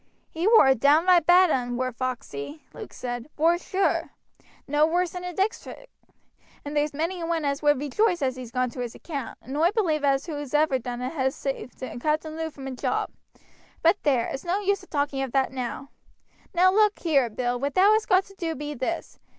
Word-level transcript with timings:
"He 0.31 0.47
war 0.47 0.65
a 0.65 0.73
downright 0.73 1.27
bad 1.27 1.51
'un 1.51 1.77
war 1.77 1.91
Foxey," 1.91 2.63
Luke 2.73 2.91
said, 2.91 3.29
"vor 3.37 3.59
sure. 3.59 4.09
No 4.67 4.87
worse 4.87 5.13
in 5.13 5.21
the 5.21 5.31
district, 5.31 5.91
and 6.65 6.75
there's 6.75 6.91
many 6.91 7.21
a 7.21 7.27
one 7.27 7.45
as 7.45 7.61
would 7.61 7.77
rejoice 7.79 8.23
as 8.23 8.35
he's 8.35 8.49
gone 8.49 8.71
to 8.71 8.79
his 8.79 8.95
account, 8.95 9.37
and 9.43 9.55
oi 9.55 9.69
believe 9.69 10.03
as 10.03 10.25
whoever's 10.25 10.81
done 10.81 11.03
it 11.03 11.13
has 11.13 11.35
saved 11.35 11.83
Captain 12.01 12.35
Lud 12.35 12.51
from 12.51 12.65
a 12.65 12.71
job; 12.71 13.11
but 13.83 14.01
there, 14.01 14.25
it's 14.29 14.43
no 14.43 14.59
use 14.61 14.81
a 14.81 14.87
talking 14.87 15.21
of 15.21 15.33
that 15.33 15.51
now. 15.51 15.89
Now, 16.51 16.73
look 16.73 16.97
here, 16.97 17.29
Bill, 17.29 17.59
what 17.59 17.75
thou 17.75 17.91
hast 17.93 18.09
got 18.09 18.25
to 18.25 18.33
do 18.33 18.55
be 18.55 18.73
this. 18.73 19.19